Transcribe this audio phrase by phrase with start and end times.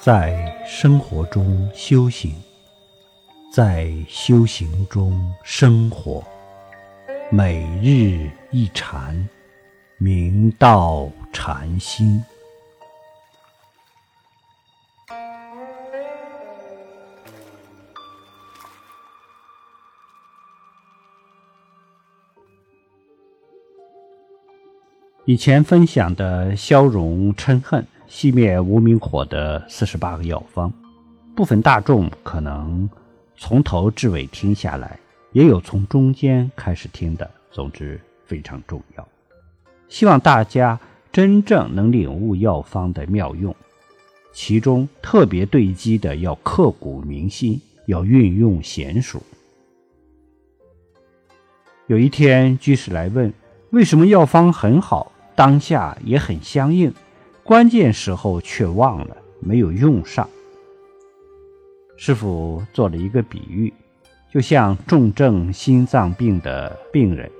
[0.00, 2.32] 在生活中修行，
[3.52, 6.24] 在修行中生活，
[7.32, 9.28] 每日一禅，
[9.98, 12.22] 明道禅心。
[25.24, 30.72] 以前分享的消融嗔恨、熄灭无名火的四十八个药方，
[31.36, 32.88] 部分大众可能
[33.36, 34.98] 从头至尾听下来，
[35.32, 37.30] 也有从中间开始听的。
[37.50, 39.08] 总之非常重要，
[39.88, 40.78] 希望大家
[41.12, 43.54] 真正能领悟药方的妙用，
[44.32, 49.22] 其中特别对机的要刻骨铭心，要运用娴熟。
[51.88, 53.32] 有一天，居士来问：
[53.70, 55.12] 为什么药方很好？
[55.34, 56.92] 当下也很相应，
[57.48, 60.28] 关键时候却忘了没有用上。
[61.96, 63.72] 师傅做了一个比喻，
[64.30, 67.30] 就像重症心脏病的病人，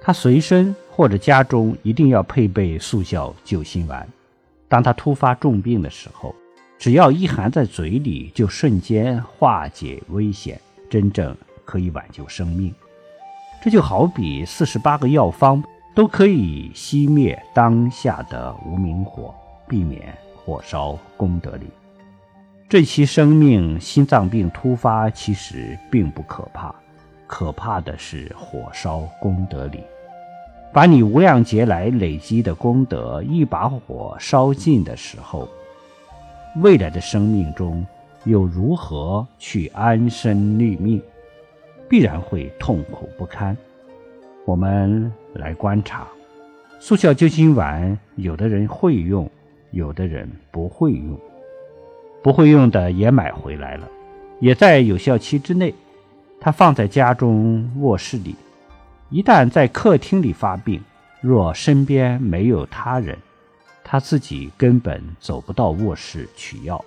[0.00, 4.08] 他随身或者家中一定要配备速效救心丸。
[4.68, 6.32] 当他突发重病的时候，
[6.78, 12.72] 只要一含在嘴里，就瞬间化解危险，真正可以挽救生命。
[13.60, 15.60] 这就好比四十八个药方。
[15.94, 19.34] 都可以熄灭当下的无名火，
[19.68, 21.68] 避免火烧功德林。
[22.68, 26.74] 这期生命心脏病突发其实并不可怕，
[27.26, 29.82] 可怕的是火烧功德林，
[30.72, 35.46] 把你无量劫来累积的功德一把火烧尽的时候，
[36.62, 37.86] 未来的生命中
[38.24, 41.02] 又如何去安身立命？
[41.90, 43.54] 必然会痛苦不堪。
[44.46, 46.06] 我们来观察，
[46.78, 49.30] 速效救心丸，有的人会用，
[49.70, 51.18] 有的人不会用。
[52.22, 53.88] 不会用的也买回来了，
[54.40, 55.74] 也在有效期之内。
[56.40, 58.34] 他放在家中卧室里，
[59.10, 60.80] 一旦在客厅里发病，
[61.20, 63.16] 若身边没有他人，
[63.84, 66.84] 他自己根本走不到卧室取药。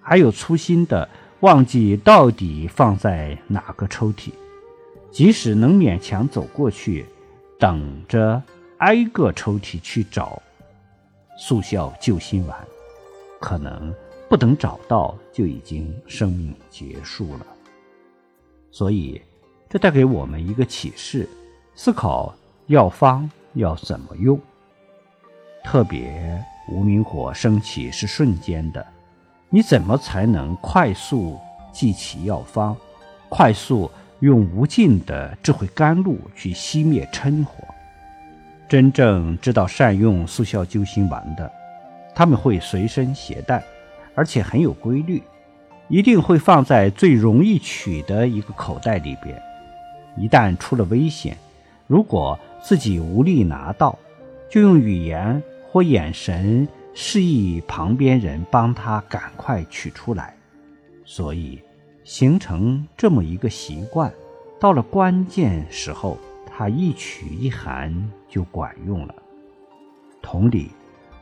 [0.00, 1.08] 还有粗心的，
[1.40, 4.30] 忘记到底放在哪个抽屉。
[5.10, 7.04] 即使能勉强走过去，
[7.58, 8.42] 等着
[8.78, 10.42] 挨个抽屉去找
[11.38, 12.56] 速效救心丸，
[13.40, 13.94] 可能
[14.28, 17.46] 不等找到就已经生命结束了。
[18.70, 19.20] 所以，
[19.70, 21.28] 这带给我们一个启示：
[21.74, 22.34] 思考
[22.66, 24.38] 药方要怎么用。
[25.64, 28.86] 特别无名火升起是瞬间的，
[29.48, 31.38] 你怎么才能快速
[31.72, 32.76] 记起药方，
[33.30, 33.90] 快速？
[34.20, 37.64] 用无尽的智慧甘露去熄灭嗔火。
[38.68, 41.50] 真正知道善用速效救心丸的，
[42.14, 43.62] 他们会随身携带，
[44.14, 45.22] 而且很有规律，
[45.88, 49.40] 一定会放在最容易取的一个口袋里边。
[50.16, 51.36] 一旦出了危险，
[51.86, 53.98] 如果自己无力拿到，
[54.50, 60.34] 就用语言或眼神示意旁边人帮他赶快取出来。
[61.04, 61.60] 所以。
[62.06, 64.14] 形成这么一个习惯，
[64.60, 69.14] 到了关键时候，它一取一含就管用了。
[70.22, 70.70] 同理，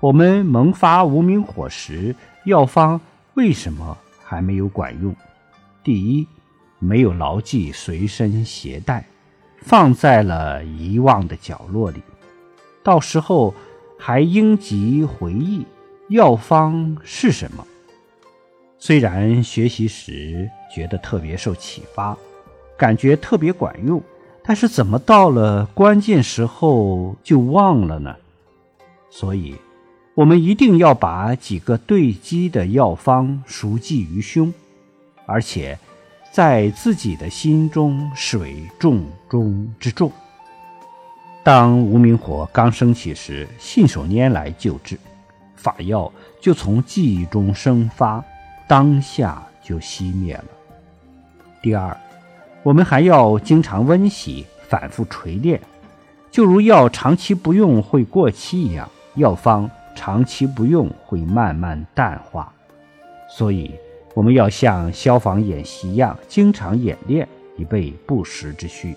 [0.00, 2.12] 我们萌发无名火时，
[2.46, 3.00] 药方
[3.34, 5.14] 为什么还没有管用？
[5.84, 6.26] 第一，
[6.80, 9.04] 没有牢记随身携带，
[9.58, 12.02] 放在了遗忘的角落里，
[12.82, 13.54] 到时候
[13.96, 15.64] 还应急回忆
[16.08, 17.64] 药方是什么。
[18.78, 22.16] 虽然学习时觉得特别受启发，
[22.76, 24.02] 感觉特别管用，
[24.42, 28.16] 但是怎么到了关键时候就忘了呢？
[29.10, 29.54] 所以，
[30.14, 34.52] 我们一定要把几个对机的药方熟记于胸，
[35.26, 35.78] 而且
[36.32, 40.10] 在自己的心中视为重中之重。
[41.44, 44.98] 当无名火刚升起时，信手拈来就治，
[45.56, 46.10] 法药
[46.40, 48.24] 就从记忆中生发。
[48.68, 50.44] 当下就熄灭了。
[51.62, 51.96] 第二，
[52.64, 55.60] 我们还要经常温习，反复锤炼，
[56.28, 62.52] 就如药长期不用会过期一样，药方长期不用会慢慢淡化。
[63.30, 63.70] 所以，
[64.12, 68.96] 我们要像消防演习一样，经常演练，以备不时之需。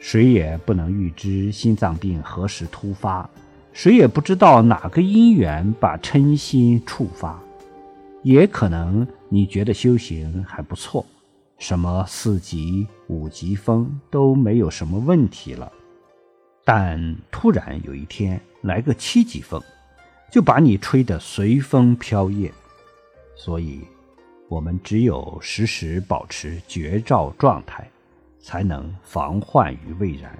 [0.00, 3.30] 谁也不能预知心脏病何时突发，
[3.72, 7.38] 谁也不知道哪个因缘把嗔心触发。
[8.22, 11.06] 也可能你觉得修行还不错，
[11.60, 15.70] 什么四级、五级风都没有什么问题了，
[16.64, 19.62] 但突然有一天来个七级风，
[20.32, 22.50] 就把你吹得随风飘曳，
[23.36, 23.82] 所以，
[24.48, 27.86] 我们只有时时保持觉照状态，
[28.40, 30.36] 才能防患于未然，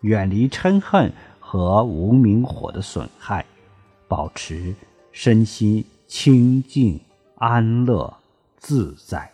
[0.00, 3.46] 远离嗔恨和无明火的损害，
[4.08, 4.74] 保持
[5.12, 7.00] 身心清净、
[7.36, 8.12] 安乐、
[8.58, 9.30] 自在。